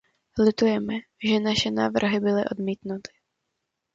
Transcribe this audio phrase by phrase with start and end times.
[0.39, 3.11] Litujeme, že naše návrhy byly odmítnuty.